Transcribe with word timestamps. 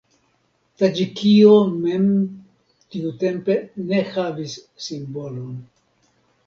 Taĝikio 0.81 1.51
mem 1.83 2.09
tiutempe 2.95 3.59
ne 3.93 4.03
havis 4.17 4.59
simbolon. 4.89 5.55